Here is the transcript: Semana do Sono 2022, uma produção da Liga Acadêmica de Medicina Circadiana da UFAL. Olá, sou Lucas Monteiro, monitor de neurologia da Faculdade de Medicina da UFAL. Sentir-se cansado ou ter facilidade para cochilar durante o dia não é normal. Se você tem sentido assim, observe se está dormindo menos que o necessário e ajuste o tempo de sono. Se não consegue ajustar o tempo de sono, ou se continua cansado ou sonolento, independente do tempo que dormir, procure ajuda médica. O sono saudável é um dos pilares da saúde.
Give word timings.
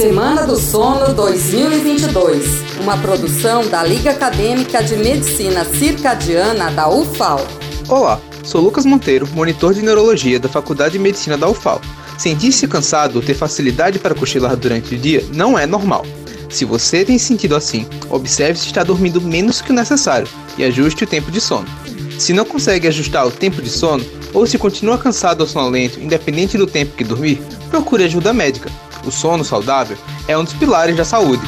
Semana 0.00 0.46
do 0.46 0.56
Sono 0.56 1.12
2022, 1.12 2.80
uma 2.80 2.96
produção 2.96 3.68
da 3.68 3.84
Liga 3.84 4.12
Acadêmica 4.12 4.82
de 4.82 4.96
Medicina 4.96 5.62
Circadiana 5.62 6.70
da 6.70 6.88
UFAL. 6.88 7.46
Olá, 7.86 8.18
sou 8.42 8.62
Lucas 8.62 8.86
Monteiro, 8.86 9.28
monitor 9.34 9.74
de 9.74 9.82
neurologia 9.82 10.40
da 10.40 10.48
Faculdade 10.48 10.92
de 10.92 10.98
Medicina 10.98 11.36
da 11.36 11.50
UFAL. 11.50 11.82
Sentir-se 12.16 12.66
cansado 12.66 13.16
ou 13.16 13.22
ter 13.22 13.34
facilidade 13.34 13.98
para 13.98 14.14
cochilar 14.14 14.56
durante 14.56 14.94
o 14.94 14.98
dia 14.98 15.22
não 15.34 15.58
é 15.58 15.66
normal. 15.66 16.06
Se 16.48 16.64
você 16.64 17.04
tem 17.04 17.18
sentido 17.18 17.54
assim, 17.54 17.86
observe 18.08 18.58
se 18.58 18.68
está 18.68 18.82
dormindo 18.82 19.20
menos 19.20 19.60
que 19.60 19.70
o 19.70 19.74
necessário 19.74 20.26
e 20.56 20.64
ajuste 20.64 21.04
o 21.04 21.06
tempo 21.06 21.30
de 21.30 21.42
sono. 21.42 21.68
Se 22.18 22.32
não 22.32 22.46
consegue 22.46 22.88
ajustar 22.88 23.26
o 23.26 23.30
tempo 23.30 23.60
de 23.60 23.68
sono, 23.68 24.02
ou 24.32 24.46
se 24.46 24.56
continua 24.56 24.96
cansado 24.96 25.42
ou 25.42 25.46
sonolento, 25.46 26.00
independente 26.00 26.56
do 26.56 26.66
tempo 26.66 26.96
que 26.96 27.04
dormir, 27.04 27.38
procure 27.70 28.04
ajuda 28.04 28.32
médica. 28.32 28.70
O 29.04 29.10
sono 29.10 29.44
saudável 29.44 29.96
é 30.28 30.36
um 30.36 30.44
dos 30.44 30.52
pilares 30.52 30.96
da 30.96 31.04
saúde. 31.04 31.42